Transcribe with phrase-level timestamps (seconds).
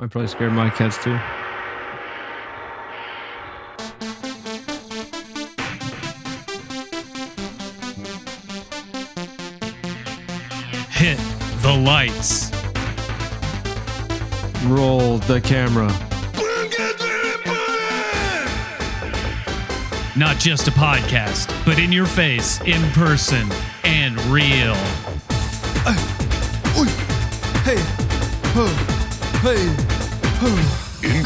[0.00, 1.18] I probably scared my cats too.
[10.92, 11.18] Hit
[11.62, 12.52] the lights.
[14.66, 15.88] Roll the camera.
[20.16, 23.48] Not just a podcast, but in your face, in person,
[23.82, 24.74] and real.
[27.64, 27.82] Hey,
[28.54, 28.97] hey,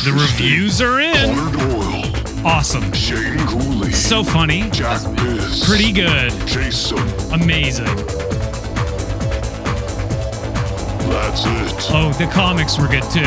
[0.03, 1.31] The reviews are in.
[2.45, 2.93] Awesome.
[2.93, 4.69] Shane Cooley, So funny.
[4.71, 6.31] Jack Biz, Pretty good.
[6.47, 6.99] Jason.
[7.33, 7.87] Amazing.
[11.09, 11.91] That's it.
[11.95, 13.23] Oh, the comics were good too.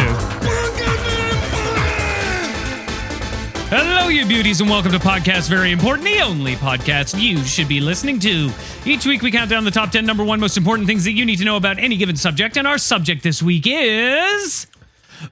[3.76, 7.80] Hello, you beauties, and welcome to Podcast Very Important, the only podcast you should be
[7.80, 8.52] listening to.
[8.86, 11.26] Each week, we count down the top 10 number one most important things that you
[11.26, 14.68] need to know about any given subject, and our subject this week is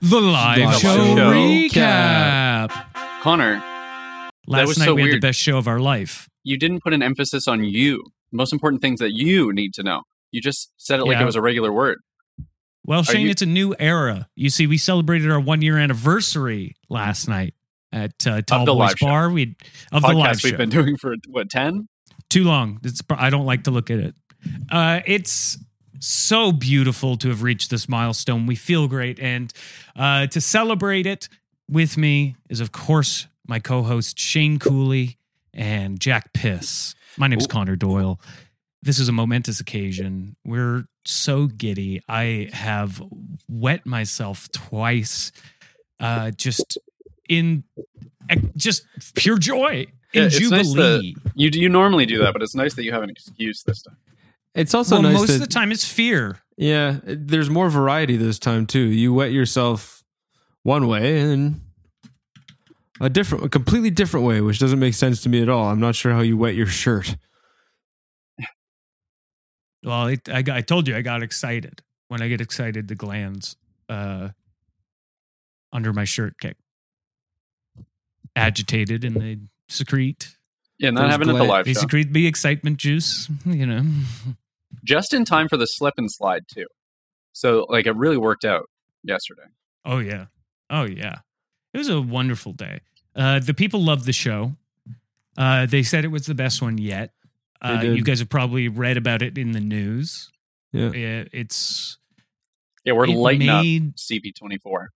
[0.01, 2.69] the live Live show, show recap.
[3.21, 3.63] Connor,
[4.47, 6.27] Last was night, so we had the best show of our life.
[6.43, 8.03] you didn't put an emphasis on you.
[8.31, 10.01] Most important things that you need to know.
[10.31, 11.23] You just said it like Yeah.
[11.23, 11.99] it was a regular word.
[12.85, 14.27] Well, Shane, you- it's a new era.
[14.35, 17.53] You see, we celebrated our one year anniversary last night
[17.93, 19.05] at uh, Tall the Boys live show.
[19.05, 19.29] Bar.
[19.29, 19.55] We
[19.93, 21.87] of the live show we've been doing for what ten?
[22.29, 22.79] too long.
[22.83, 24.15] It's I don't like to look at it.
[24.69, 25.57] Uh, it's
[26.03, 28.45] so beautiful to have reached this milestone.
[28.45, 29.51] We feel great, and
[29.95, 31.29] uh, to celebrate it
[31.69, 35.17] with me is, of course, my co-host Shane Cooley
[35.53, 36.95] and Jack Piss.
[37.17, 38.19] My name's Connor Doyle.
[38.81, 40.35] This is a momentous occasion.
[40.45, 42.01] We're so giddy.
[42.09, 43.01] I have
[43.47, 45.31] wet myself twice,
[45.99, 46.77] uh, just
[47.29, 47.63] in
[48.57, 51.15] just pure joy in Yeah, it's nice jubilee.
[51.35, 53.97] You you normally do that, but it's nice that you have an excuse this time.
[54.55, 56.37] It's also well, nice most that of the time it's fear.
[56.57, 58.79] yeah, there's more variety this time too.
[58.79, 60.03] You wet yourself
[60.63, 61.61] one way and
[63.01, 65.65] a different, a completely different way, which doesn't make sense to me at all.
[65.67, 67.17] I'm not sure how you wet your shirt.
[69.83, 71.81] Well, it, I, I told you I got excited.
[72.07, 73.57] When I get excited, the glands
[73.89, 74.29] uh,
[75.73, 76.55] under my shirt get
[78.35, 80.37] agitated and they secrete.
[80.79, 81.79] Yeah, not that Those happened at the gla- live They show.
[81.81, 83.83] secrete the excitement juice, you know.
[84.83, 86.65] Just in time for the slip and slide too.
[87.31, 88.69] So like it really worked out
[89.03, 89.43] yesterday.
[89.85, 90.25] Oh yeah,
[90.69, 91.19] oh yeah.
[91.73, 92.81] It was a wonderful day.
[93.15, 94.53] Uh, the people loved the show.
[95.37, 97.11] Uh, they said it was the best one yet.
[97.61, 100.31] Uh, you guys have probably read about it in the news.
[100.71, 100.91] Yeah.
[100.91, 101.97] Yeah, it's
[102.83, 103.63] Yeah, we're it lighting up
[103.95, 104.89] CP twenty four.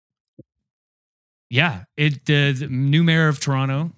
[1.49, 3.91] Yeah, it uh, the new mayor of Toronto,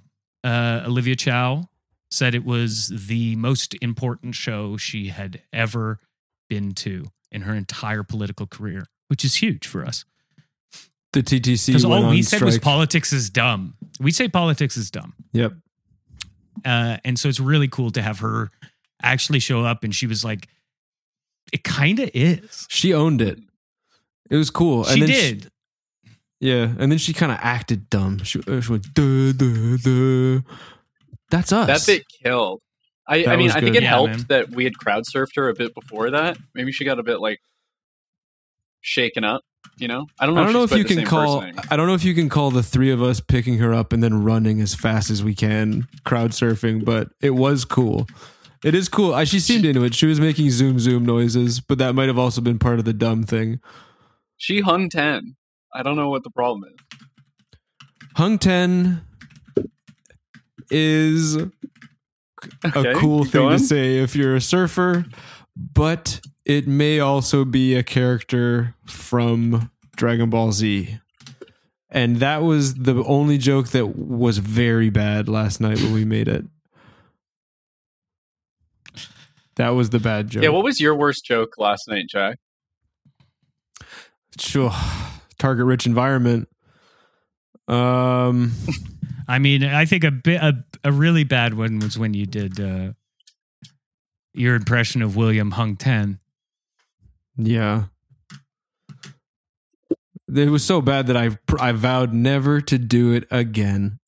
[0.44, 1.69] uh, Olivia Chow,
[2.12, 6.00] said it was the most important show she had ever
[6.50, 10.06] been to in her entire political career, which is huge for us.
[11.14, 13.76] The TTC Because all we said was politics is dumb.
[14.00, 15.54] We say politics is dumb, Yep.
[16.66, 18.52] uh, and so it's really cool to have her
[19.02, 20.48] actually show up, and she was like,
[21.52, 23.40] "It kind of is." She owned it.
[24.30, 24.84] It was cool.
[24.84, 25.52] She then did.
[26.40, 28.24] yeah, and then she kind of acted dumb.
[28.24, 30.42] She, uh, she went duh, duh, duh.
[31.30, 31.68] That's us.
[31.68, 32.62] That bit killed.
[33.08, 34.26] I, I mean, I think it Yeah, helped man.
[34.30, 36.38] that we had crowd surfed her a bit before that.
[36.54, 37.40] Maybe she got a bit like
[38.82, 39.42] shaken up.
[39.78, 40.42] You know, I don't know.
[40.42, 41.42] I don't know she's if you can call.
[41.42, 41.60] person.
[41.70, 44.02] I don't know if you can call the three of us picking her up and
[44.04, 46.84] then running as fast as we can, crowd surfing.
[46.86, 48.06] But it was cool.
[48.64, 49.14] It is cool.
[49.14, 49.96] I, she seemed into it.
[49.96, 52.94] She was making zoom zoom noises, but that might have also been part of the
[52.94, 53.60] dumb thing.
[54.38, 55.36] She hung ten.
[55.74, 56.98] I don't know what the problem is.
[58.16, 59.02] Hung ten
[60.70, 63.58] is a cool thing going.
[63.58, 65.06] to say if you're a surfer,
[65.56, 71.00] but it may also be a character from Dragon Ball Z.
[71.92, 76.28] And that was the only joke that was very bad last night when we made
[76.28, 76.46] it.
[79.56, 80.44] That was the bad joke.
[80.44, 82.38] Yeah, what was your worst joke last night, Jack?
[84.40, 84.72] sure.
[85.38, 86.50] Target rich environment.
[87.68, 88.54] Um
[89.30, 92.60] I mean, I think a bit a, a really bad one was when you did
[92.60, 92.94] uh,
[94.34, 96.18] your impression of William Hung Ten.
[97.38, 97.84] Yeah.
[100.34, 104.00] It was so bad that I I vowed never to do it again.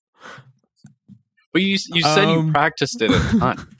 [1.53, 3.68] But you you said Um, you practiced it a ton.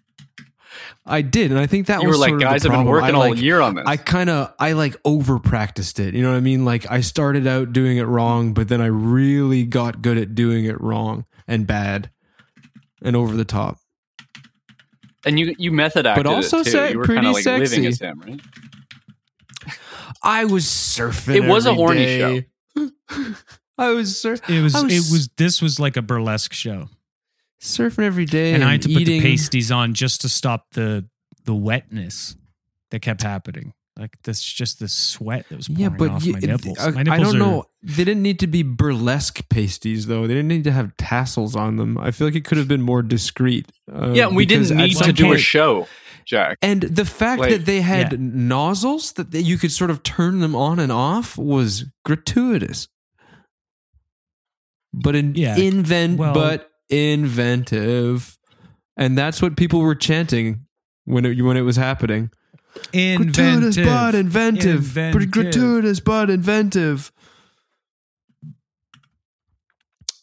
[1.12, 2.72] I did, and I think that you were was like, sort of the guys, I've
[2.72, 3.84] been working I, all year on this.
[3.86, 6.14] I kind of I like over practiced it.
[6.16, 6.64] You know what I mean?
[6.66, 10.66] Like I started out doing it wrong, but then I really got good at doing
[10.66, 12.10] it wrong and bad
[13.04, 13.78] and over the top.
[15.26, 16.70] and you you method acted but also it too.
[16.72, 17.88] said you were pretty kind of like living sexy.
[17.88, 18.42] as him, right?
[20.24, 21.36] I was surfing.
[21.36, 22.46] It was a horny day.
[23.78, 24.60] I was surfing.
[24.60, 26.90] It was, was- it was this was like a burlesque show.
[27.62, 31.08] Surfing every day, and I had to put the pasties on just to stop the
[31.46, 32.36] the wetness
[32.92, 33.74] that kept happening.
[34.00, 36.80] Like this, just the sweat that was pouring Yeah, but off you- my nipples.
[36.80, 37.66] I, my I don't are, know.
[37.84, 40.28] They didn't need to be burlesque pasties, though.
[40.28, 41.98] They didn't need to have tassels on them.
[41.98, 43.70] I feel like it could have been more discreet.
[43.92, 45.88] Uh, yeah, we didn't need to some do a show,
[46.26, 46.58] Jack.
[46.62, 48.18] And the fact Like, that they had yeah.
[48.22, 52.88] nozzles that they, you could sort of turn them on and off was gratuitous.
[54.94, 58.38] But in, Yeah, invent, well- but inventive,
[58.98, 60.66] and that's what people were chanting
[61.06, 62.30] when it when it was happening.
[62.94, 63.86] Gratuitous Inventive.
[63.86, 64.76] but inventive.
[64.98, 65.32] Inventive.
[65.32, 67.12] Gratuitous but inventive.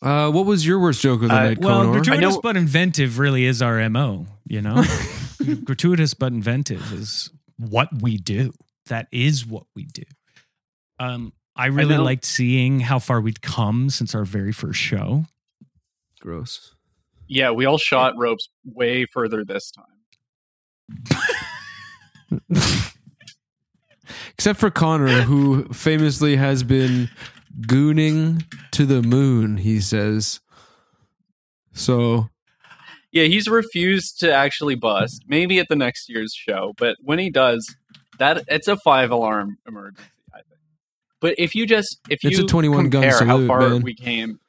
[0.01, 1.93] Uh, what was your worst joke of the Uh, night, Well, Connor?
[2.01, 4.27] gratuitous know- but inventive really is our mo.
[4.47, 4.85] You know,
[5.65, 8.53] gratuitous but inventive is what we do.
[8.87, 10.05] That is what we do.
[11.01, 12.05] Um, I really know.
[12.05, 15.27] liked seeing how far we'd come since our very first show.
[16.19, 16.75] Gross.
[17.29, 19.85] Yeah, we all shot ropes way further this time.
[24.31, 27.11] Except for Connor, who famously has been
[27.63, 30.41] gooning to the moon, he says.
[31.73, 32.29] So,
[33.13, 35.25] Yeah, he's refused to actually bust.
[35.27, 37.77] Maybe at the next year's show, but when he does,
[38.19, 40.03] that it's a five alarm emergency.
[40.33, 40.61] I think.
[41.21, 43.83] But if you just if It's you a 21 gun compare how far man.
[43.83, 44.41] we came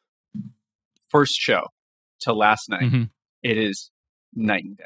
[1.10, 1.64] first show
[2.22, 3.10] to last night, Mhm.
[3.44, 3.92] it is
[4.34, 4.84] night and day.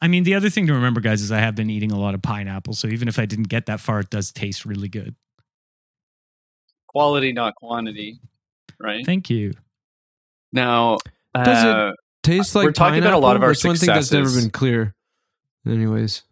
[0.00, 2.14] I mean, the other thing to remember, guys, is I have been eating a lot
[2.14, 2.74] of pineapple.
[2.74, 5.14] So even if I didn't get that far, it does taste really good.
[6.88, 8.20] Quality, not quantity,
[8.78, 9.04] right?
[9.04, 9.52] Thank you.
[10.52, 10.98] Now,
[11.34, 14.12] Does it- taste like We're talking about a lot of our That's one thing that's
[14.12, 14.94] never been clear.
[15.66, 16.22] Anyways,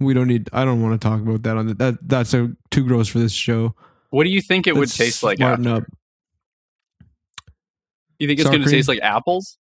[0.00, 0.48] we don't need.
[0.52, 2.08] I don't want to talk about that on the, that.
[2.08, 3.74] That's a, too gross for this show.
[4.10, 5.38] what do you think it would taste like?
[5.38, 5.84] Smarten After?
[5.84, 5.92] up.
[8.24, 9.58] You think it's going to taste like apples?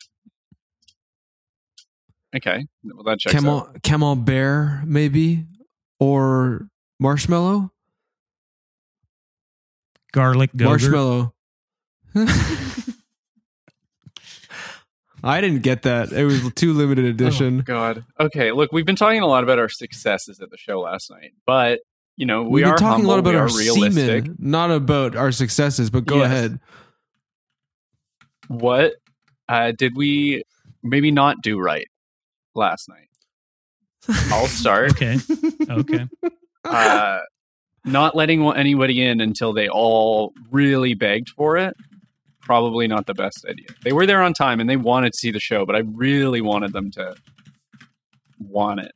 [2.36, 3.40] Okay, well that checks out.
[3.40, 5.46] Camel, camembert, maybe,
[6.00, 6.68] or
[7.00, 7.72] marshmallow.
[10.12, 11.34] Garlic go Marshmallow.
[15.24, 16.12] I didn't get that.
[16.12, 17.62] It was too limited Oh, edition.
[17.62, 18.06] God.
[18.20, 21.32] Okay, look, we've been talking a lot about our successes at the show last night,
[21.46, 21.80] but
[22.16, 23.94] you know we We've are been talking humble, a lot about our realistic.
[24.26, 25.90] semen, not about our successes.
[25.90, 26.26] But go Yes.
[26.26, 26.60] ahead.
[28.48, 28.94] What
[29.50, 30.44] uh, did we
[30.84, 31.88] maybe not do right
[32.56, 33.08] last night?
[34.32, 34.92] I'll start.
[34.92, 35.18] Okay.
[35.70, 36.08] Okay.
[36.64, 37.20] uh,
[37.86, 41.76] not letting anybody in until they all really begged for it.
[42.42, 43.68] Probably not the best idea.
[43.84, 46.42] They were there on time and they wanted to see the show, but I really
[46.42, 47.16] wanted them to
[48.40, 48.92] want it.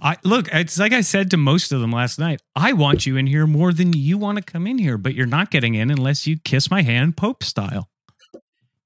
[0.00, 2.40] I look, it's like I said to most of them last night.
[2.54, 5.26] I want you in here more than you want to come in here, but you're
[5.26, 7.88] not getting in unless you kiss my hand Pope style.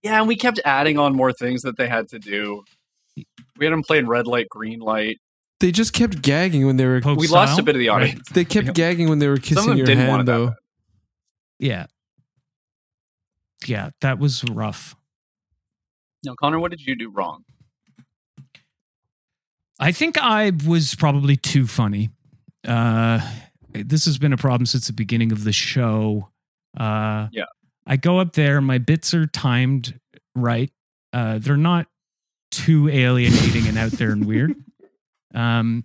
[0.02, 2.64] Yeah, and we kept adding on more things that they had to do.
[3.16, 5.20] We had them playing red light, green light.
[5.60, 7.00] They just kept gagging when they were.
[7.00, 7.46] Pope We style?
[7.46, 8.18] lost a bit of the Right.
[8.34, 8.74] They kept Yep.
[8.74, 10.54] gagging when they were Some of kissing them your didn't want hand, though.
[11.60, 11.86] Yeah.
[13.66, 14.96] Yeah, that was rough.
[16.24, 17.44] Now, Connor, what did you do wrong?
[19.78, 22.10] I think I was probably too funny.
[22.66, 23.20] Uh,
[23.72, 26.30] this has been a problem since the beginning of the show.
[26.76, 27.44] Uh, Yeah.
[27.86, 29.98] I go up there, my bits are timed
[30.34, 30.70] right.
[31.12, 31.86] Uh, they're not
[32.50, 34.54] too alienating and out there and weird.
[35.34, 35.84] Um,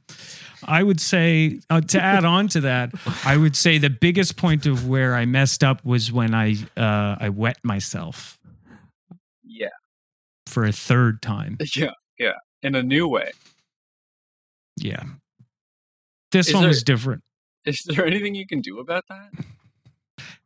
[0.66, 2.92] I would say uh, to add on to that,
[3.24, 7.16] I would say the biggest point of where I messed up was when I uh,
[7.18, 8.38] I wet myself
[9.46, 9.70] Yeah,
[10.48, 11.58] for a third time.
[11.78, 12.34] yeah, yeah.
[12.62, 13.32] In a new way.
[14.76, 15.04] Yeah,
[16.34, 17.24] this Is one there- was different.
[17.64, 19.30] Is there anything you can do about that?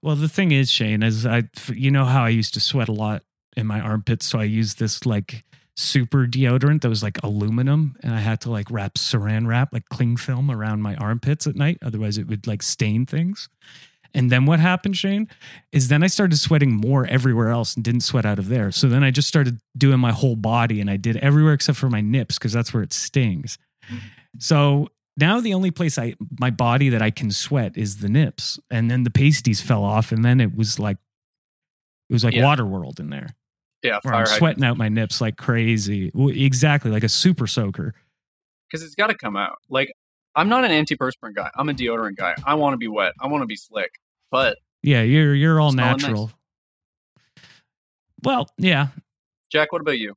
[0.01, 2.93] Well, the thing is, Shane, is I, you know how I used to sweat a
[2.93, 3.23] lot
[3.55, 5.43] in my armpits, so I used this like
[5.75, 9.89] super deodorant that was like aluminum, and I had to like wrap Saran wrap, like
[9.89, 13.49] cling film, around my armpits at night, otherwise it would like stain things.
[14.13, 15.29] And then what happened, Shane,
[15.71, 18.69] is then I started sweating more everywhere else and didn't sweat out of there.
[18.71, 21.89] So then I just started doing my whole body, and I did everywhere except for
[21.89, 23.57] my nips because that's where it stings.
[23.89, 23.99] Mm.
[24.39, 24.89] So
[25.21, 28.91] now the only place I my body that I can sweat is the nips, and
[28.91, 30.97] then the pasties fell off, and then it was like
[32.09, 32.43] it was like Yeah.
[32.43, 33.35] water world in there,
[33.83, 36.11] Yeah, where I'm sweating out my nips like crazy.
[36.13, 37.93] Well, exactly, like a super soaker.
[38.69, 39.57] because it's got to come out.
[39.69, 39.93] Like,
[40.35, 41.49] I'm not an antiperspirant guy.
[41.55, 42.33] I'm a deodorant guy.
[42.45, 43.13] I want to be wet.
[43.21, 43.91] I want to be slick.
[44.31, 46.01] But Yeah, you're you're all Smelling nice.
[46.03, 46.31] natural.
[48.23, 48.87] Well, yeah,
[49.51, 50.15] Jack, what about you?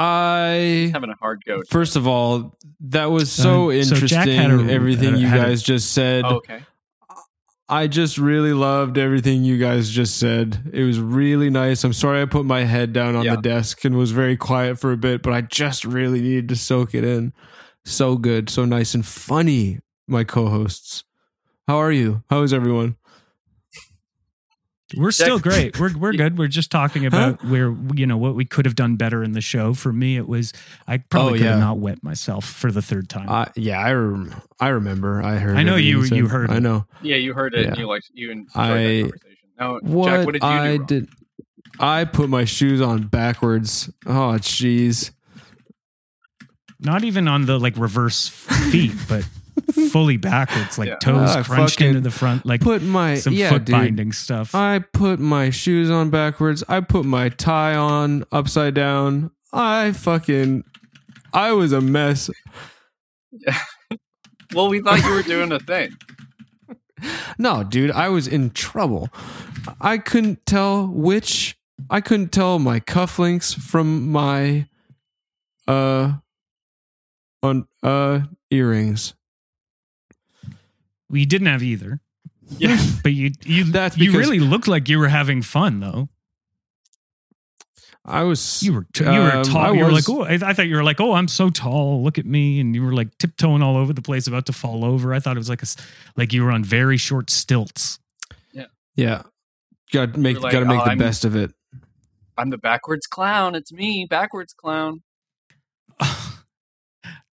[0.00, 1.60] I Having a hard go.
[1.70, 4.32] first of all, that was so Uh, interesting.
[4.34, 6.24] had a- everything uh, you had a- guys just said.
[6.24, 6.60] Oh, okay.
[7.68, 10.70] I just really loved everything you guys just said.
[10.72, 11.84] It was really nice.
[11.84, 13.36] I'm sorry I put my head down on Yeah.
[13.36, 16.56] the desk and was very quiet for a bit, but I just really needed to
[16.56, 17.32] soak it in.
[17.84, 19.78] So good, so nice and funny,
[20.08, 21.04] my co-hosts.
[21.68, 22.24] How are you?
[22.28, 22.96] How is everyone?
[24.96, 25.78] We're still great.
[25.78, 26.36] We're we're good.
[26.38, 29.40] We're just talking about where you know what we could have done better in the
[29.40, 29.72] show.
[29.74, 30.52] For me, it was
[30.88, 31.64] I probably Oh, could have yeah.
[31.64, 33.28] not wet myself for the third time.
[33.28, 35.22] I yeah, I rem- I remember.
[35.22, 35.56] I heard.
[35.56, 36.16] I know everything you- said.
[36.18, 36.60] you heard I it.
[36.60, 36.86] know.
[37.02, 37.66] Yeah, you heard it.
[37.66, 39.36] and You like you enjoyed I- that conversation.
[39.58, 40.54] Now, What, Jack, what did you do?
[40.54, 40.86] I wrong?
[40.86, 41.08] did.
[41.78, 43.90] I put my shoes on backwards.
[44.06, 45.12] Oh, jeez.
[46.80, 49.24] not even on the like reverse feet, but
[49.72, 50.96] fully backwards, like Yeah.
[50.96, 53.74] toes Ah, crunched into the front, like Put my some yeah, foot dude.
[53.74, 54.54] binding stuff.
[54.54, 56.62] I put my shoes on backwards.
[56.68, 59.30] I put my tie on upside down.
[59.52, 60.64] I fucking.
[61.32, 62.30] I was a mess.
[64.52, 65.96] Well, we thought you were doing a thing.
[67.38, 69.08] No, dude, I was in trouble.
[69.80, 71.56] I couldn't tell which.
[71.88, 74.66] I couldn't tell my cufflinks from my
[75.66, 76.14] uh
[77.42, 79.14] on uh earrings.
[81.10, 82.00] We didn't have either,
[82.58, 82.78] Yeah.
[83.02, 86.08] but you you That's you because- really looked like you were having fun though.
[88.02, 89.58] I was You were t- you were um, tall.
[89.58, 91.50] I you were was- like, oh, I, I thought you were like, oh, I'm so
[91.50, 92.02] tall.
[92.02, 94.84] Look at me, and you were like tiptoeing all over the place, about to fall
[94.86, 95.12] over.
[95.12, 95.66] I thought it was like a
[96.16, 97.98] like you were on very short stilts.
[98.52, 98.66] Yeah.
[98.96, 99.22] Yeah.
[99.92, 101.52] Got to make like, got to make "Oh, the I'm- best of it.
[102.38, 103.54] I'm the backwards clown.
[103.54, 105.02] It's me, backwards clown.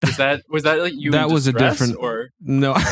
[0.02, 1.12] Was that was that like you?
[1.12, 2.74] That was a different- or No.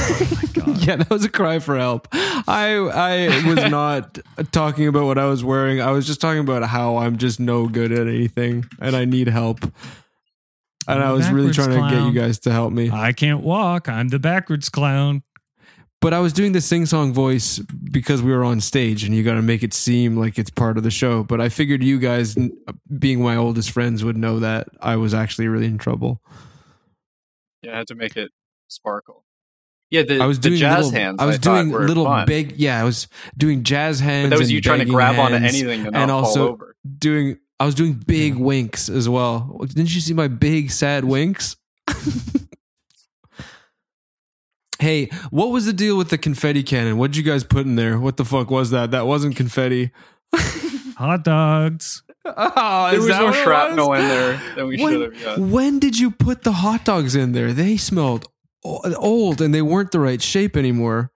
[0.67, 2.09] Oh yeah, that was a cry for help.
[2.13, 4.19] I I was not
[4.51, 5.81] talking about what I was wearing.
[5.83, 9.29] I was just talking about how I'm just no good at anything and I need
[9.29, 9.61] help.
[10.87, 12.91] And I was really Backwards trying to get you guys to help me.
[12.91, 13.89] I can't walk.
[13.89, 15.23] I'm the backwards clown.
[16.01, 19.23] But I was doing the sing song voice because we were on stage and you
[19.23, 21.23] got to make it seem like it's part of the show.
[21.25, 22.37] But I figured you guys,
[22.99, 26.21] being my oldest friends, would know that I was actually really in trouble.
[27.65, 28.31] Yeah, I had to make it
[28.69, 29.25] sparkle.
[29.91, 31.17] Yeah, the, I was the doing jazz little, hands.
[31.21, 32.27] I was thought doing were little fun.
[32.27, 32.57] big.
[32.57, 33.07] Yeah, I was
[33.37, 34.27] doing jazz hands.
[34.27, 35.55] But that was and you trying to begging grab onto hands.
[35.55, 36.77] anything to not and fall also- over.
[36.99, 38.45] doing I was doing big mm-hmm.
[38.45, 39.57] winks as well.
[39.61, 41.57] Didn't you see my big sad winks?
[44.81, 46.99] hey, what was the deal with the confetti cannon?
[46.99, 47.99] What did you guys put in there?
[47.99, 48.91] What the fuck was that?
[48.91, 49.93] That wasn't confetti.
[50.97, 52.03] Hot dogs.
[52.27, 54.01] Oh, There is was that more what shrapnel was?
[54.03, 55.39] in there than we When- should have.
[55.39, 55.45] Yeah.
[55.45, 57.53] When did you put the hot dogs in there?
[57.53, 58.27] They smelled
[58.65, 61.11] old and they weren't the right shape anymore.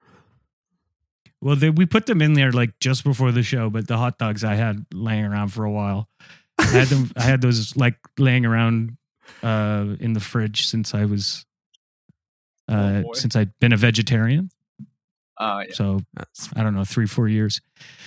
[1.41, 4.19] Well, they, we put them in there like just before the show, but the hot
[4.19, 6.09] dogs I had laying around for a while.
[6.59, 7.11] I had them.
[7.17, 8.97] I had those like laying around
[9.43, 11.47] uh, in the fridge since I was
[12.69, 14.51] uh, Oh, since I'd been a vegetarian.
[15.39, 15.75] Uh, yeah.
[15.75, 16.01] So
[16.57, 17.61] I don't know, three four years.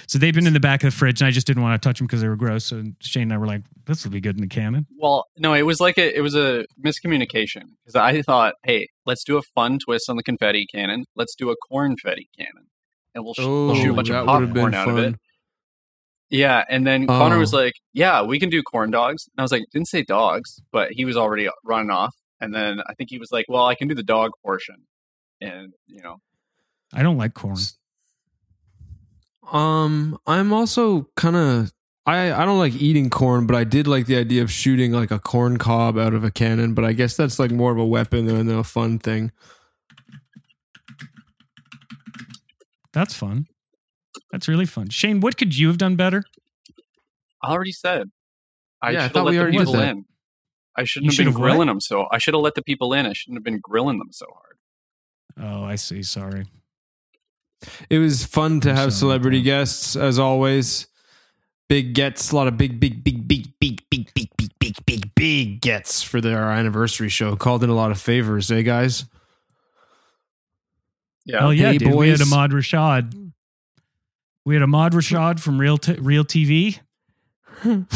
[0.08, 1.88] So they've been in the back of the fridge, and I just didn't want to
[1.88, 2.66] touch them because they were gross.
[2.66, 5.54] So Shane and I were like, "This will be good in the cannon." Well, no,
[5.54, 9.42] it was like a it was a miscommunication because I thought, hey, let's do a
[9.56, 11.06] fun twist on the confetti cannon.
[11.16, 12.68] Let's do a cornfetti cannon,
[13.16, 14.90] and we'll, sh- we'll shoot a bunch of Oh, that would have popcorn been out
[14.90, 15.16] of it.
[16.30, 17.58] Yeah, and then Connor was Oh.
[17.58, 20.92] like, "Yeah, we can do corn dogs." And I was like, "Didn't say dogs," but
[20.92, 22.16] he was already running off.
[22.40, 24.76] And then I think he was like, "Well, I can do the dog portion,"
[25.42, 26.18] and you know,
[26.94, 27.58] I don't like corn.
[29.52, 31.72] Um, I'm also kind of
[32.06, 35.12] I I don't like eating corn, but I did like the idea of shooting like
[35.12, 36.74] a corn cob out of a cannon.
[36.74, 39.32] But I guess that's like more of a weapon than a fun thing.
[42.94, 43.48] That's fun.
[44.32, 44.90] That's really fun.
[44.90, 46.24] Shane, what could you have done better?
[47.44, 48.12] I already said.
[48.82, 49.92] I Yeah, I thought let we already did that.
[49.92, 50.06] In.
[50.78, 51.52] I shouldn't You have been have what?
[51.52, 52.08] grilling them so.
[52.12, 53.06] I should have let the people in.
[53.06, 54.58] I shouldn't have been grilling them so hard.
[55.40, 56.04] Oh, I see.
[56.04, 56.46] Sorry.
[57.90, 59.46] It was fun to have sorry, celebrity Paul.
[59.46, 60.88] guests as always.
[61.70, 65.16] Big gets, a lot of big, big, big, big, big, big, big, big, big, big,
[65.16, 67.36] big gets for their anniversary show.
[67.38, 69.06] Called in a lot of favors, eh, guys?
[71.26, 71.40] Yeah.
[71.40, 71.96] Hell yeah, Hey, dude.
[71.96, 72.22] We had.
[72.22, 73.32] Ahmad Rashad.
[74.46, 76.80] We had Ahmad Rashad from Real t- Real TV
[77.64, 77.88] on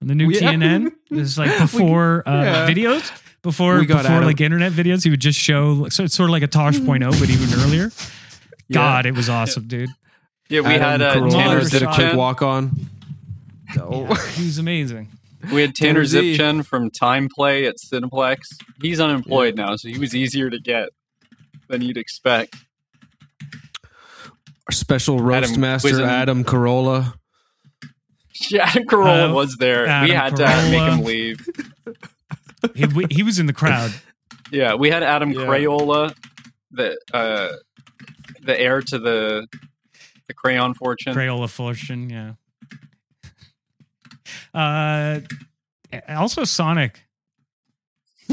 [0.00, 0.90] the new We- TNN.
[1.10, 2.68] This is like before uh, yeah.
[2.68, 3.10] videos,
[3.42, 5.04] before We got before Adam- like internet videos.
[5.04, 7.90] He would just show so it's sort of like a Tosh.0, but even earlier.
[8.72, 9.90] God, it was awesome, dude.
[10.48, 12.16] Yeah, we had uh, Carolla Tanner did a quick Zipchen.
[12.16, 12.72] walk on.
[13.76, 15.08] Yeah, he was amazing.
[15.52, 16.36] We had Tanner Tanner Z.
[16.38, 18.38] Zipchen from Time Play at Cineplex.
[18.80, 20.88] He's unemployed now, so he was easier to get
[21.68, 22.56] than you'd expect.
[23.42, 26.06] Our special roast Adam master, Quizen.
[26.06, 27.14] Adam Carolla.
[28.50, 29.82] Yeah, Adam Carolla Uh, was there.
[29.82, 30.98] we Adam had to have- make Carolla.
[30.98, 31.48] him leave.
[32.76, 33.92] He, we- he was in the crowd.
[34.52, 35.40] Yeah, we had Adam Yeah.
[35.40, 36.14] Crayola
[36.72, 37.48] that uh,
[38.42, 39.46] the heir to the
[40.26, 41.14] the crayon fortune.
[41.14, 42.32] Crayola Fortune, yeah.
[44.54, 45.20] Uh,
[46.08, 47.04] also Sonic.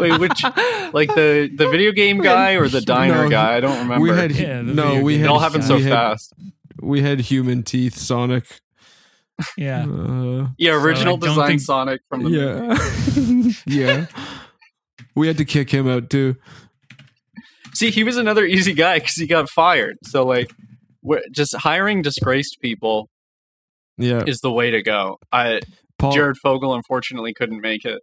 [0.00, 0.42] Wait, which
[0.92, 3.56] like the the video game guy or the diner No, guy?
[3.56, 4.00] I don't remember.
[4.02, 6.32] We had Yeah, no, we had it all happened so we had- fast.
[6.80, 8.60] We had human teeth, Sonic.
[9.56, 9.84] Yeah.
[9.86, 13.54] Uh, Yeah, original don't design think- Sonic from the movie.
[13.66, 14.06] yeah, yeah.
[15.14, 16.36] We had to kick him out too.
[17.74, 19.96] See, he was another easy guy because he got fired.
[20.04, 20.52] So like,
[21.08, 23.08] wh- just hiring disgraced people
[23.98, 25.18] Yeah, is the way to go.
[25.32, 25.60] I
[25.98, 26.12] Paul.
[26.12, 28.00] Jared Fogle unfortunately couldn't make it.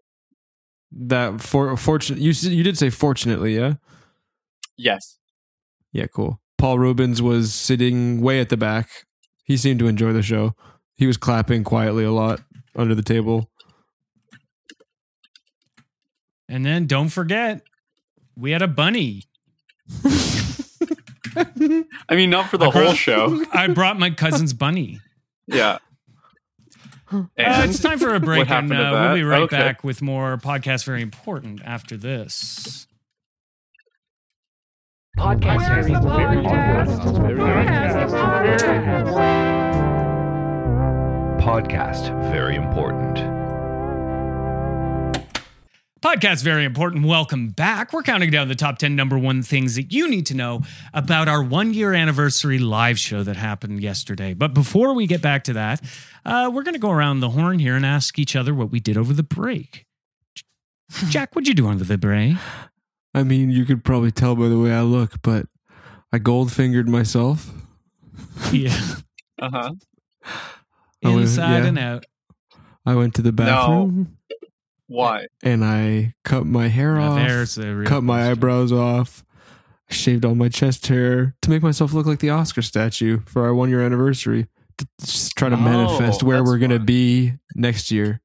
[0.91, 3.75] that for fortunate you you did say fortunately, yeah,
[4.77, 5.17] Yes.
[5.93, 6.39] yeah, cool.
[6.57, 8.89] Paul Reubens was sitting way at the back.
[9.45, 10.53] He seemed to enjoy the show.
[10.95, 12.41] He was clapping quietly a lot
[12.75, 13.49] under the table.
[16.47, 17.61] And then don't forget,
[18.35, 19.23] we had a bunny.
[22.09, 23.43] I mean, not for the whole show.
[23.53, 24.99] I brought my cousin's bunny.
[25.47, 25.77] Yeah.
[27.11, 29.57] Uh, it's time for a break, happened and uh, we'll be right Okay.
[29.57, 30.85] back with more podcast.
[30.85, 32.87] Very important after this.
[35.17, 36.45] Podcast very important.
[41.41, 43.17] Podcast very important.
[46.01, 47.05] Podcast very important.
[47.05, 47.93] Welcome back.
[47.93, 50.63] We're counting down the top 10 number one things that you need to know
[50.95, 54.33] about our one year anniversary live show that happened yesterday.
[54.33, 55.79] But before we get back to that,
[56.25, 58.79] uh, we're going to go around the horn here and ask each other what we
[58.79, 59.85] did over the break.
[61.09, 62.35] Jack, what'd you do over the break?
[63.13, 65.45] I mean, you could probably tell by the way I look, but
[66.11, 67.51] I gold fingered myself.
[68.51, 68.75] Yeah,
[69.39, 69.71] uh huh.
[71.03, 71.67] Oh, inside yeah.
[71.67, 72.05] and out.
[72.87, 74.17] I went to the bathroom
[74.91, 75.27] Why?
[75.41, 77.27] and I cut my hair Now off.
[77.27, 79.23] there's the real cut my eyebrows off,
[79.89, 83.53] shaved all my chest hair to make myself look like the Oscar statue for our
[83.55, 84.47] one year anniversary.
[84.79, 88.19] To just try to Oh, manifest where we're gonna be next year.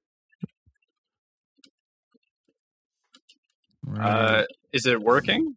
[3.84, 4.04] Right.
[4.40, 5.54] Uh, is it working?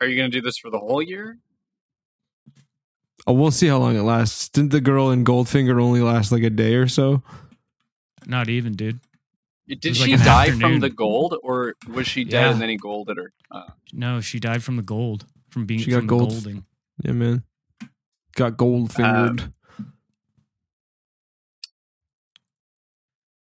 [0.00, 1.38] Are you going to do this for the whole year?
[3.26, 4.48] Oh, we'll see how long it lasts.
[4.48, 7.22] Didn't the girl in Goldfinger only last like a day or so?
[8.26, 9.00] Not even, dude.
[9.76, 10.60] Did she like die afternoon.
[10.60, 12.50] from the gold, or was she dead Yeah.
[12.52, 13.32] and then he golded her?
[13.50, 16.30] Uh, No, she died from the gold, from being She got from the gold.
[16.30, 16.64] golding.
[17.04, 17.42] Yeah, man.
[18.36, 19.52] Got gold fingered.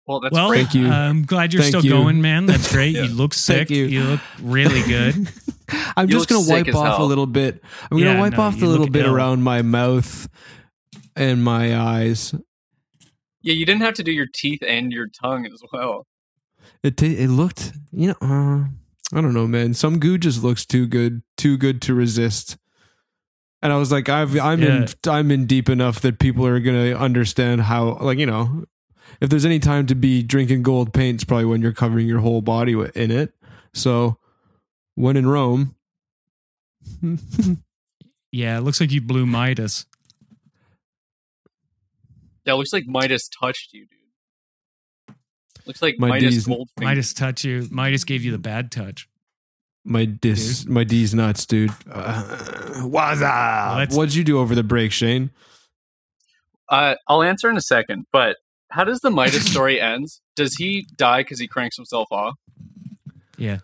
[0.06, 0.62] well, that's well, great.
[0.68, 0.88] Thank you.
[0.88, 1.90] I'm glad you're Thank still you.
[1.90, 2.46] going, man.
[2.46, 2.94] That's great.
[2.94, 3.02] Yeah.
[3.04, 3.68] You look sick.
[3.68, 4.00] Thank you.
[4.04, 5.28] look really good.
[5.96, 7.60] I'm You just gonna wipe as off a little bit.
[7.90, 9.14] I'm Yeah, gonna wipe no, off you the little bit ill.
[9.14, 10.28] around my mouth
[11.16, 12.34] and my eyes.
[13.42, 16.06] Yeah, you didn't have to do your teeth and your tongue as well.
[16.86, 18.64] It ta it looked, you know, uh,
[19.16, 19.74] I don't know, man.
[19.74, 22.56] Some goo just looks too good, too good to resist.
[23.60, 26.92] And I was like, I've, I'm in, I'm in deep enough that people are gonna
[26.94, 28.64] understand how, like, you know,
[29.20, 32.20] if there's any time to be drinking gold paint, it's probably when you're covering your
[32.20, 33.34] whole body wi- in it.
[33.74, 34.18] So,
[34.94, 35.74] when in Rome,
[38.30, 39.86] yeah, it looks like you blew Midas.
[42.44, 43.95] Yeah, it looks like Midas touched you, dude.
[45.66, 46.82] Looks like My Midas D's- Goldfinger.
[46.84, 47.66] Midas touch you.
[47.70, 49.08] Midas gave you the bad touch.
[49.84, 51.70] my dis, my D's nuts, dude.
[51.90, 52.22] Uh,
[52.82, 53.76] what's up?
[53.76, 55.30] Let's- What'd you do over the break, Shane?
[56.68, 58.36] Uh, I'll answer in a second, but
[58.70, 60.20] how does the Midas story ends?
[60.34, 62.34] Does he die because he cranks himself off?
[63.38, 63.58] Yeah,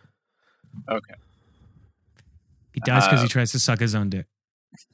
[0.88, 1.14] Okay.
[2.72, 4.26] he dies because Uh, he tries to suck his own dick.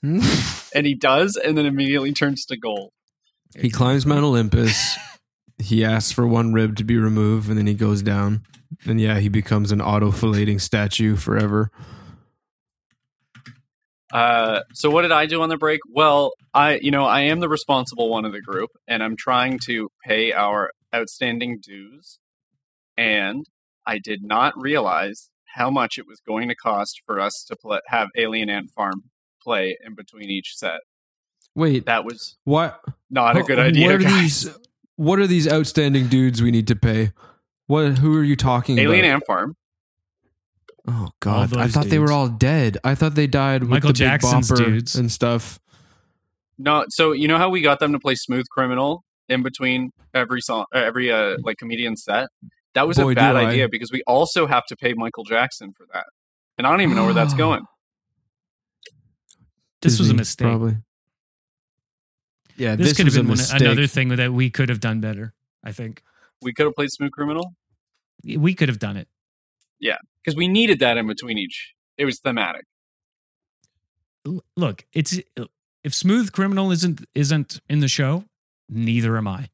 [0.03, 2.92] And he does, and then immediately turns to gold.
[3.57, 4.97] He climbs Mount Olympus.
[5.59, 8.42] he asks for one rib to be removed, and then he goes down.
[8.87, 11.71] And yeah, he becomes an auto-fillating statue forever.
[14.12, 15.81] Uh, so what did I do on the break?
[15.90, 19.59] Well, I, you know, I am the responsible one of the group, and I'm trying
[19.66, 22.18] to pay our outstanding dues.
[22.97, 23.44] And
[23.87, 27.81] I did not realize how much it was going to cost for us to pl-
[27.88, 29.05] have Alien Ant Farm
[29.42, 30.81] play in between each set.
[31.55, 32.81] Wait, That was what?
[33.11, 33.94] not a good idea.
[33.94, 34.42] are guys.
[34.44, 34.59] these?
[34.99, 37.13] What are these outstanding dudes we need to pay?
[37.69, 37.99] What?
[37.99, 39.15] Who are you talking Alien about?
[39.15, 39.57] Ant Farm.
[40.89, 41.57] Oh God!
[41.57, 42.79] I those thought they were all dead.
[42.83, 44.97] I thought they died with Michael the Big Jackson's Bopper dudes.
[44.97, 45.61] and stuff.
[46.59, 50.41] No, so you know how we got them to play Smooth Criminal in between every
[50.41, 52.27] song, uh, every uh, like comedian set.
[52.75, 53.45] That was Boy, a bad do I.
[53.51, 56.07] idea because we also have to pay Michael Jackson for that,
[56.59, 57.63] and I don't even know where that's going.
[59.81, 60.49] This was a mistake.
[60.49, 60.79] Probably.
[62.59, 65.33] Yeah, This, this, could have been one, another thing that we could have done better.
[65.64, 66.03] I think
[66.42, 67.55] We could have played Smooth Criminal
[68.25, 69.09] we could have done it.
[69.81, 71.75] Yeah, because we needed that in between each.
[71.97, 72.64] It was thematic.
[74.57, 75.44] look, it's uh,
[75.85, 78.25] if Smooth Criminal isn't isn't in the show,
[78.68, 79.51] neither am I.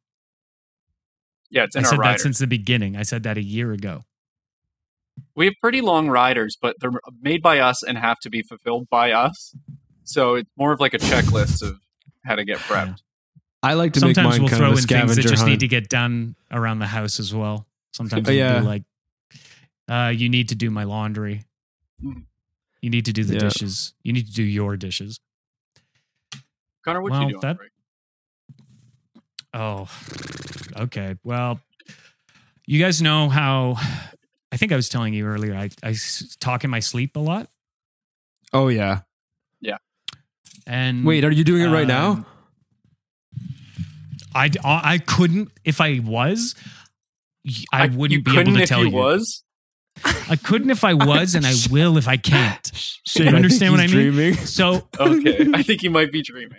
[1.50, 2.96] Yeah, it's I in our I said that since the beginning.
[2.96, 4.04] I said that a year ago.
[5.36, 8.88] we have pretty long riders, but they're made by us and have to be fulfilled
[8.90, 9.54] by us.
[10.04, 11.80] So it's more of like a checklist of
[12.24, 13.00] how to get prepped.
[13.62, 15.37] I like to make Sometimes mine we'll kind throw of a in things that just
[15.37, 15.50] hunt.
[15.50, 17.66] need to get done around the house as well.
[17.92, 18.60] Sometimes Oh, we'll yeah.
[18.60, 18.82] do like,
[19.88, 21.44] uh, you need to do my laundry.
[22.02, 23.40] You need to do the Yeah.
[23.40, 23.94] dishes.
[24.02, 25.18] You need to do your dishes.
[26.84, 27.40] Connor, what Well, you doing?
[27.40, 27.58] that-
[29.54, 29.88] Oh,
[30.76, 31.16] okay.
[31.22, 31.60] Well,
[32.66, 33.76] you guys know how
[34.52, 35.54] I think I was telling you earlier.
[35.54, 35.94] I, I
[36.40, 37.48] talk in my sleep a lot,
[38.52, 39.00] oh yeah.
[40.66, 42.26] And Wait, are you doing it right um, now?
[44.34, 46.54] I I couldn't if I was.
[47.72, 48.96] I wouldn't you be able to if tell you you.
[48.96, 49.44] was.
[50.28, 52.70] I couldn't if I was, and I will if I can't.
[53.06, 54.12] Shane, you I understand what I mean?
[54.12, 54.34] Dreaming.
[54.34, 56.58] So Okay, I think you might be dreaming.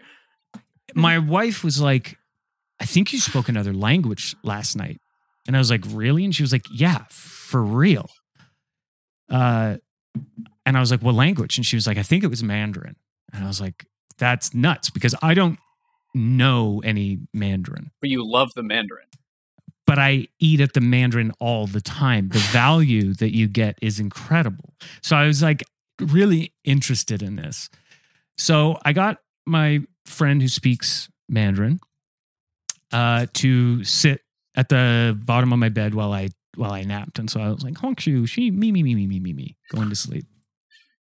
[0.94, 2.18] my wife was like,
[2.80, 5.02] I think you spoke another language last night.
[5.48, 6.24] And I was like, really?
[6.24, 8.10] And she was like, yeah, for real.
[9.30, 9.78] Uh,
[10.66, 11.58] and I was like, what language?
[11.58, 12.96] And she was like, I think it was Mandarin.
[13.36, 13.86] And I was like,
[14.18, 15.60] that's nuts because I don't
[16.14, 19.08] know any Mandarin, But you love the Mandarin.
[19.86, 22.30] but I eat at the Mandarin all the time.
[22.30, 24.74] The value that you get is incredible.
[25.04, 25.64] So I was like,
[26.00, 27.70] really interested in this.
[28.38, 31.80] So I got my friend who speaks Mandarin
[32.92, 34.22] uh, to sit
[34.56, 37.64] at the bottom of my bed while I while I napped, and so I was
[37.64, 40.26] like, "Honk shu, she me me me me me me me," going to sleep.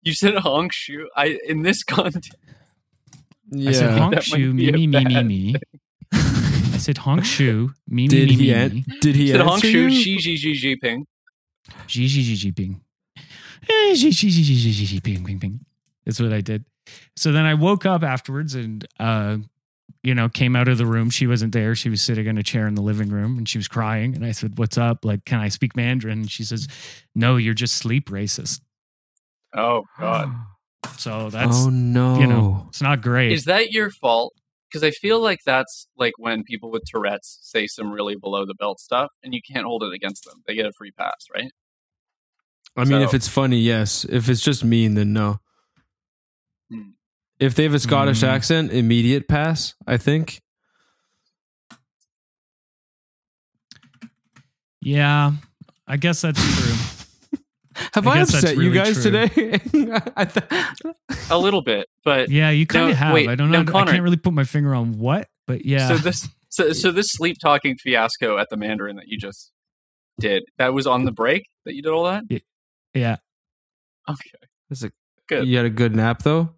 [0.04, 1.08] You said honk shoe.
[1.16, 2.34] I in this context.
[3.50, 3.70] Yeah.
[3.70, 5.54] I said honk That might shu, be me me me me me.
[6.12, 8.84] I said honk shu, me me did me he me an- me.
[9.00, 9.88] did he You said honk answer shoe.
[9.88, 9.90] you?
[9.90, 11.06] Xi Xi Xi Xi Ping.
[11.86, 12.80] Xi xi xi xi ping.
[13.16, 15.60] Eh, xi xi xi xi xi xi xi ping ping ping.
[16.04, 16.66] That's what I did.
[17.16, 19.38] So then I woke up afterwards and uh
[20.02, 21.08] you know, came out of the room.
[21.08, 21.74] She wasn't there.
[21.74, 24.14] She was sitting in a chair in the living room and she was crying.
[24.14, 25.02] And I said, What's up?
[25.06, 26.18] Like, can I speak Mandarin?
[26.20, 26.68] And she says,
[27.14, 28.60] No, you're just sleep racist.
[29.56, 30.28] Oh God.
[30.98, 32.18] So that's, oh no.
[32.20, 33.32] you know, it's not great.
[33.32, 34.34] Is that your fault?
[34.68, 38.54] Because I feel like that's like when people with Tourette's say some really below the
[38.54, 40.42] belt stuff, and you can't hold it against them.
[40.46, 41.50] They get a free pass, right?
[42.76, 44.04] I mean, if it's funny, yes.
[44.04, 45.40] If it's just mean, then no.
[46.70, 46.90] Hmm.
[47.40, 48.26] If they have a Scottish Hmm.
[48.26, 49.74] accent, immediate pass.
[49.86, 50.42] I think.
[54.80, 55.32] yeah,
[55.86, 56.93] I guess that's true.
[57.94, 59.10] Have I I, guess that's upset you guys true.
[59.10, 59.60] today?
[60.16, 60.46] I th-
[61.30, 63.14] A little bit, but Yeah, you kind No, of have.
[63.14, 63.74] wait, I don't no, know.
[63.78, 65.88] I can't really put my finger on what, but yeah.
[65.88, 69.50] so this so so this sleep talking fiasco at the Mandarin that you just
[70.20, 72.24] did that was on the break that you did all that.
[72.94, 73.16] yeah.
[74.08, 74.30] Okay,
[74.70, 74.92] Is it-
[75.28, 75.46] Good.
[75.48, 76.50] You had a good nap though.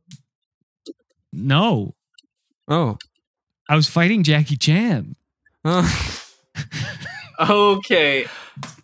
[1.32, 1.94] No,
[2.68, 2.98] Oh.
[3.68, 5.14] I was fighting Jackie Chan.
[5.64, 6.22] Oh.
[7.40, 8.26] okay,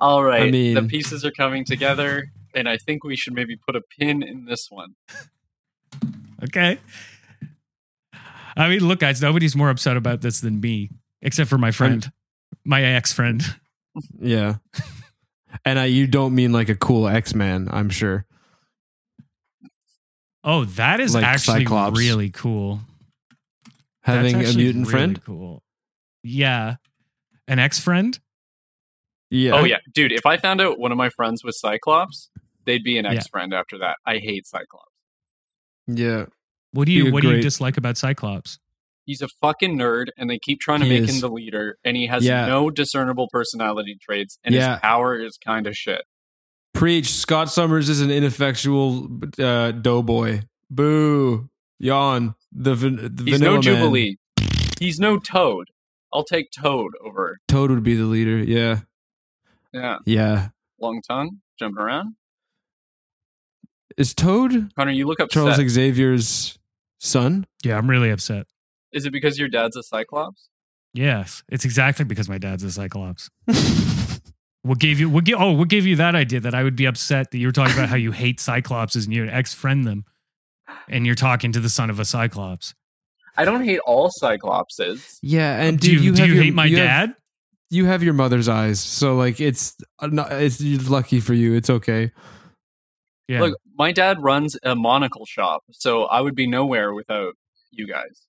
[0.00, 0.42] all right.
[0.44, 3.82] I mean- the pieces are coming together, and I think we should maybe put a
[3.98, 4.94] pin in this one.
[6.44, 6.78] Okay.
[8.56, 10.90] I mean, look, guys, nobody's more upset about this than me,
[11.22, 12.10] except for my friend,
[12.64, 13.42] my ex friend.
[14.20, 14.56] yeah.
[15.66, 18.24] And I, you don't mean like a cool X Man, I'm sure.
[20.42, 21.98] Oh, that is Like actually Cyclops.
[21.98, 22.80] really cool.
[24.02, 25.22] Having That's a mutant really friend.
[25.24, 25.62] Cool.
[26.22, 26.76] Yeah.
[27.46, 28.18] An ex friend?
[29.32, 29.52] Yeah.
[29.52, 30.12] Oh yeah, dude.
[30.12, 32.28] If I found out one of my friends was Cyclops,
[32.66, 33.96] they'd be an ex friend after that.
[34.06, 34.92] I hate Cyclops.
[35.86, 36.26] Yeah.
[36.72, 38.58] What do you a what do you dislike about Cyclops?
[39.06, 41.14] He's a fucking nerd, and they keep trying to He make is.
[41.16, 42.46] him the leader, and he has Yeah.
[42.46, 44.72] no discernible personality traits, and Yeah.
[44.74, 46.02] his power is kind of shit.
[46.74, 47.10] Preach.
[47.12, 50.42] Scott Summers is an ineffectual uh, doughboy.
[50.70, 51.48] Boo.
[51.78, 52.34] Yawn.
[52.52, 53.62] The, van- the He's vanilla no man.
[53.62, 54.16] Jubilee.
[54.78, 55.68] He's no Toad.
[56.12, 57.38] I'll take Toad over.
[57.48, 58.38] Toad would be the leader.
[58.38, 58.80] Yeah.
[59.72, 60.48] Yeah, Yeah.
[60.80, 62.14] long tongue, jumping around.
[63.96, 65.32] Is Toad Connor, you look upset.
[65.56, 66.58] Charles Xavier's
[66.98, 67.46] son?
[67.62, 68.46] Yeah, I'm really upset.
[68.92, 70.48] Is it because your dad's a Cyclops?
[70.94, 73.30] Yes, it's exactly because my dad's a Cyclops.
[74.62, 76.87] what gave you what give, oh what gave you that idea that I would be
[76.87, 80.04] upset that you were talking about how you hate Cyclopses and you ex friend them,
[80.88, 82.74] and you're talking to the son of a Cyclops.
[83.37, 85.18] I don't hate all Cyclopses.
[85.22, 87.16] Yeah, and do dude, you, you, do you your- hate my you have- dad?
[87.72, 91.54] You have your mother's eyes, so like it's uh, not, it's you're lucky for you.
[91.54, 92.12] It's okay.
[93.28, 97.35] yeah, Look, my dad runs a monocle shop, so I would be nowhere without
[97.70, 98.22] you guys.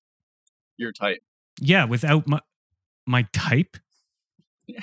[0.77, 1.19] Your type.
[1.61, 1.85] yeah.
[1.85, 2.39] Without my
[3.05, 3.77] my type,
[4.65, 4.79] Yeah.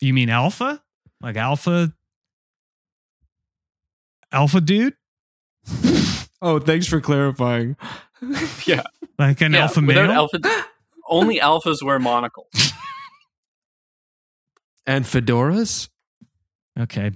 [0.00, 0.82] you mean alpha?
[1.20, 1.92] Like alpha?
[4.32, 4.94] Alpha dude?
[6.42, 7.76] Oh, thanks for clarifying.
[8.66, 8.82] Yeah,
[9.18, 9.60] Like an yeah.
[9.62, 10.28] alpha without male?
[10.34, 10.38] alpha,
[11.08, 12.46] only alphas wear monocles.
[14.86, 15.88] And fedoras?
[16.78, 17.10] okay.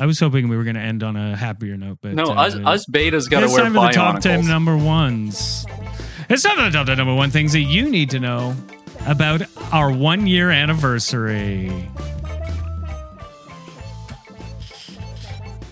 [0.00, 2.34] I was hoping we were going to end on a happier note, but No, uh,
[2.34, 3.46] us, us betas got to wear.
[3.46, 5.66] it's wear time for the top 10 number ones.
[6.30, 8.56] It's time for the top 10 number one things that you need to know
[9.06, 11.70] about our one year anniversary.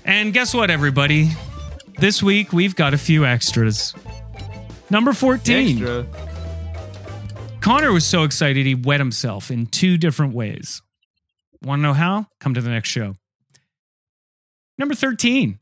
[0.05, 1.31] And guess what, everybody?
[1.99, 3.95] This week we've got a few extras.
[4.91, 5.69] Number 14.
[5.79, 6.07] Extra.
[7.61, 10.83] Connor was so excited he wet himself in two different ways.
[11.63, 12.27] Want to know how?
[12.41, 13.15] Come to the next show.
[14.79, 15.59] Number 13.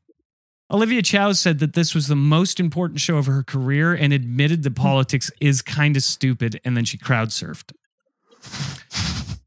[0.71, 4.63] Olivia Chow said that this was the most important show of her career and admitted
[4.63, 7.73] that politics is kind of stupid, and then she crowd surfed.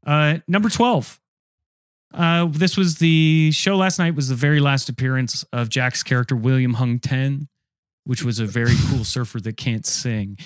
[0.04, 1.20] Uh, number 12.
[2.12, 6.34] Uh, this was the show last night was the very last appearance of Jack's character
[6.36, 7.48] William Hung Ten,
[8.04, 10.36] which was a very cool surfer that can't sing.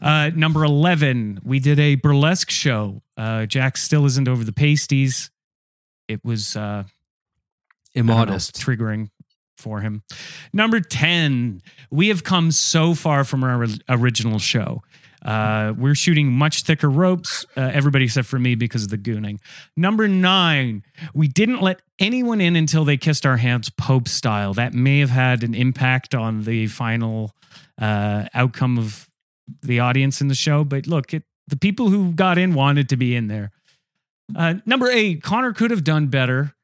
[0.00, 3.02] Uh, number 11, we did a burlesque show.
[3.18, 5.30] Uh, Jack still isn't over the pasties.
[6.10, 6.84] It was uh, I
[7.94, 8.56] don't know, Immodest.
[8.56, 9.10] triggering
[9.56, 10.02] for him.
[10.52, 14.82] Number 10, we have come so far from our original show.
[15.22, 19.38] Uh, we're shooting much thicker ropes, uh, everybody except for me because of the gooning.
[19.76, 24.54] Number nine, we didn't let anyone in until they kissed our hands Pope style.
[24.54, 27.32] That may have had an impact on the final
[27.78, 29.08] uh, outcome of
[29.62, 30.64] the audience in the show.
[30.64, 33.50] But look, it, the people who got in wanted to be in there.
[34.36, 36.54] Uh, number eight, Connor could have done better.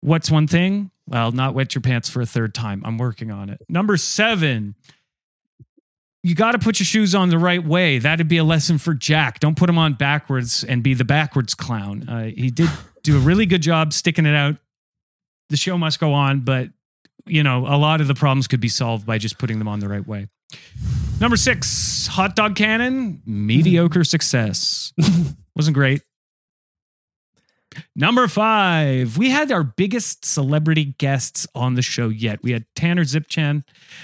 [0.00, 0.90] What's one thing?
[1.06, 2.82] Well, not wet your pants for a third time.
[2.84, 3.60] I'm working on it.
[3.68, 4.74] Number seven,
[6.22, 7.98] you got to put your shoes on the right way.
[7.98, 9.40] That'd be a lesson for Jack.
[9.40, 12.08] Don't put them on backwards and be the backwards clown.
[12.08, 12.70] Uh, he did
[13.02, 14.56] do a really good job sticking it out.
[15.50, 16.70] The show must go on, but
[17.26, 19.80] you know, a lot of the problems could be solved by just putting them on
[19.80, 20.26] the right way.
[21.20, 24.92] Number six, hot dog cannon, mediocre success.
[25.56, 26.02] Wasn't great.
[27.96, 32.42] Number five, we had our biggest celebrity guests on the show yet.
[32.42, 33.62] We had Tanner Zipchen,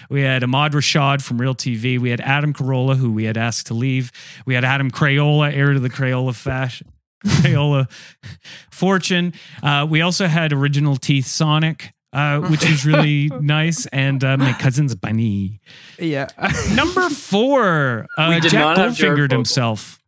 [0.09, 3.67] we had Ahmad Rashad from Real TV, we had Adam Carolla, who we had asked
[3.69, 4.13] to leave,
[4.47, 6.89] we had Adam Crayola, heir to the Crayola fashion.
[7.25, 7.91] Crayola
[8.71, 9.35] fortune.
[9.63, 14.53] Uh, we also had original Teeth Sonic, uh, which was really nice, and uh, my
[14.55, 15.61] cousin's Bunny.
[15.99, 16.29] Yeah.
[16.75, 19.37] Number four, uh, We did Jack not have Goldfingered Fogle.
[19.39, 20.00] himself.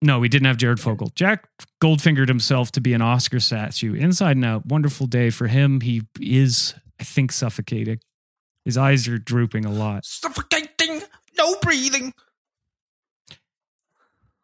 [0.00, 1.10] No, we didn't have Jared Fogle.
[1.16, 1.48] Jack
[1.82, 3.94] Goldfingered himself to be an Oscar statue.
[3.94, 5.80] Inside and out, wonderful day for him.
[5.80, 7.98] He is, I think, suffocating.
[8.64, 10.04] His eyes are drooping a lot.
[10.04, 11.02] Suffocating.
[11.36, 12.12] No breathing.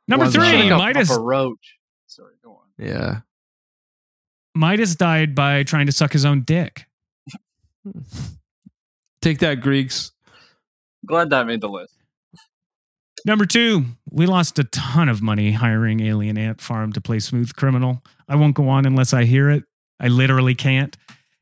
[0.08, 1.10] Number Was three, Like a- Midas.
[1.16, 1.76] a roach.
[2.06, 2.84] Sorry, go on.
[2.84, 3.20] Yeah.
[4.54, 6.86] Midas died by trying to suck his own dick.
[9.20, 10.12] Take that, Greeks.
[11.06, 11.94] Glad that made the list.
[13.24, 17.54] Number two, we lost a ton of money hiring Alien Ant Farm to play Smooth
[17.54, 18.02] Criminal.
[18.28, 19.64] I won't go on unless I hear it.
[19.98, 20.96] I literally can't.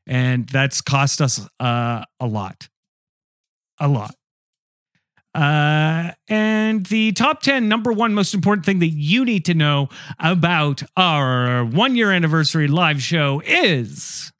[0.07, 2.69] And that's cost us uh, a lot.
[3.79, 4.15] A lot.
[5.35, 9.89] Uh, and the top 10 number one most important thing that you need to know
[10.19, 14.31] about our one year anniversary live show is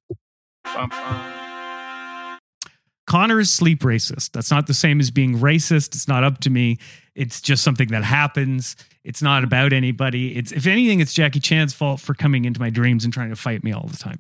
[0.64, 1.43] Bum, bum.
[3.14, 4.32] Connor is sleep racist.
[4.32, 5.94] That's not the same as being racist.
[5.94, 6.80] It's not up to me.
[7.14, 8.76] It's just something that happens.
[9.04, 10.36] It's not about anybody.
[10.36, 13.36] It's if anything, it's Jackie Chan's fault for coming into my dreams and trying to
[13.36, 14.20] fight me all the time.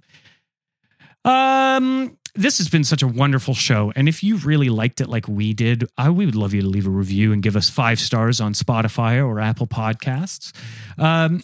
[1.26, 5.28] Um, this has been such a wonderful show, and if you really liked it like
[5.28, 8.00] we did, I we would love you to leave a review and give us five
[8.00, 10.52] stars on Spotify or Apple Podcasts.
[11.00, 11.42] Um,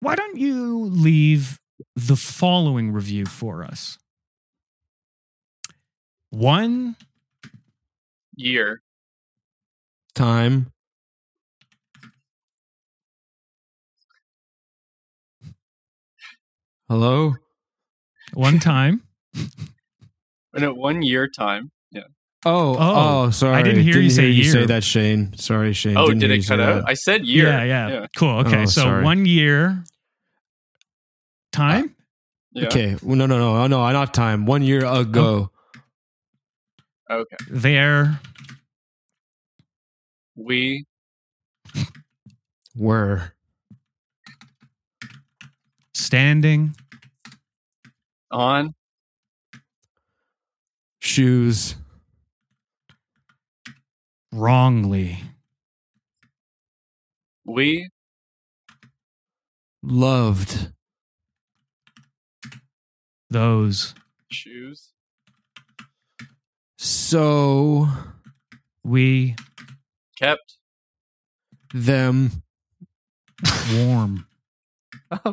[0.00, 1.60] why don't you leave
[1.94, 3.98] the following review for us?
[6.30, 6.96] One
[8.36, 8.82] Year.
[10.14, 10.72] Time.
[16.88, 17.34] Hello?
[18.34, 19.02] one time.
[20.54, 21.70] And at one year time.
[21.90, 22.02] Yeah.
[22.44, 22.76] Oh, Oh,
[23.26, 23.56] oh, sorry.
[23.56, 24.66] I didn't hear you say say year.
[24.66, 25.32] that, Shane.
[25.38, 25.96] Sorry, Shane.
[25.96, 26.82] Oh, Didn't did it cut out?
[26.82, 26.88] that.
[26.88, 27.46] I said year.
[27.48, 28.38] Yeah, yeah, Cool.
[28.40, 28.62] Okay.
[28.62, 29.04] Oh, so sorry.
[29.04, 29.84] one year
[31.52, 31.94] time.
[32.52, 32.66] Yeah.
[32.66, 32.96] Okay.
[33.02, 34.44] Well, no, no, no, oh, no, i not time.
[34.46, 35.24] One year ago.
[35.24, 35.50] Oh.
[37.10, 37.36] Okay.
[37.48, 38.20] There.
[40.36, 40.84] We
[42.76, 43.32] Were.
[45.94, 46.74] Standing.
[48.30, 48.74] on
[51.00, 51.76] Shoes.
[54.32, 55.20] Wrongly.
[57.44, 57.88] we
[59.82, 60.72] Loved.
[63.30, 63.94] Those.
[64.30, 64.92] choose
[66.86, 67.88] So
[68.84, 69.34] we
[70.16, 70.56] Kept
[71.74, 72.30] Them.
[73.74, 74.26] warm.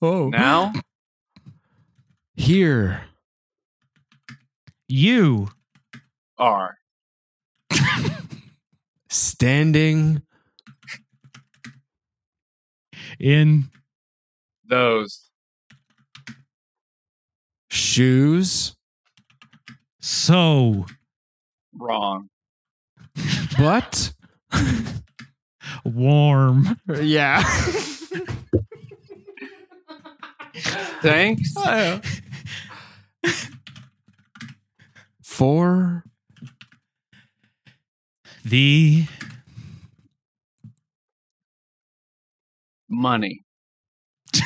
[0.00, 0.28] Oh.
[0.30, 0.72] now
[2.36, 3.02] Here.
[4.88, 5.48] You
[6.38, 6.78] are
[9.10, 10.22] Standing.
[13.20, 13.64] in
[14.66, 15.28] those
[17.70, 18.74] Shoes.
[20.04, 20.84] So
[21.72, 22.28] wrong.
[23.58, 24.12] But.
[25.84, 26.78] warm.
[27.00, 27.42] yeah.
[31.00, 31.54] Thanks.
[35.22, 36.04] For.
[38.44, 39.06] The
[42.90, 43.44] Money.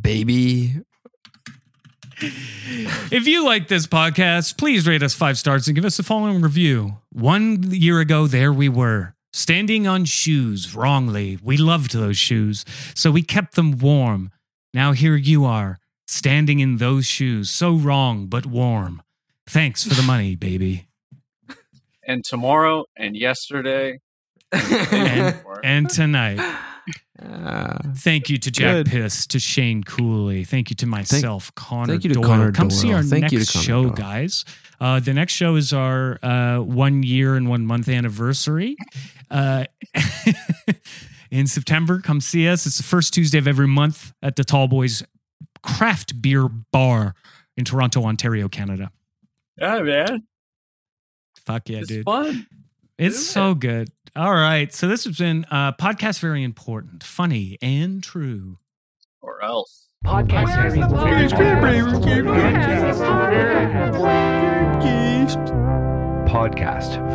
[0.00, 0.85] Baby.
[2.18, 6.40] If you like this podcast, please rate us five stars and give us the following
[6.40, 6.98] review.
[7.12, 11.38] One year ago, there we were, standing on shoes wrongly.
[11.42, 14.30] We loved those shoes, so we kept them warm.
[14.72, 19.02] Now here you are, standing in those shoes, so wrong but warm.
[19.46, 20.88] Thanks for the money, baby.
[22.06, 23.98] And tomorrow and yesterday.
[24.52, 26.40] And, and tonight.
[27.22, 27.78] Ah.
[27.96, 28.86] Thank you to Jack Good.
[28.88, 30.44] Piss, to Shane Cooley.
[30.44, 32.24] Thank you to myself, Connor thank you to Doyle.
[32.24, 33.92] Connor Come see our Thank next you show, Doyle.
[33.92, 34.44] guys.
[34.80, 38.76] Uh, the next show is our uh, one year and one month anniversary.
[39.30, 39.64] Uh,
[41.30, 42.66] in September, come see us.
[42.66, 45.02] It's the first Tuesday of every month at the Tallboys
[45.62, 47.14] Craft Beer Bar
[47.56, 48.90] in Toronto, Ontario, Canada.
[49.58, 50.24] Yeah, man.
[51.46, 52.04] Fuck yeah, it's dude.
[52.04, 52.46] fun.
[52.98, 53.90] It's do so good.
[54.16, 54.72] All right.
[54.72, 58.56] So this has been uh, podcast very important, funny, and true.
[59.20, 59.88] Or else.
[60.06, 60.56] Podcast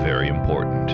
[0.04, 0.92] very important.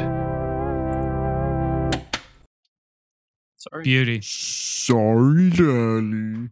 [3.57, 3.83] Sorry.
[3.83, 4.21] Beauty.
[4.23, 6.51] Sorry, darling.